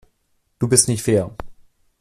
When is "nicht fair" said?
0.87-1.29